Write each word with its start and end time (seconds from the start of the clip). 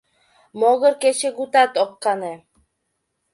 Могыр 0.59 0.93
кечыгутат 1.01 1.71
ок 1.83 1.91
кане. 2.03 2.33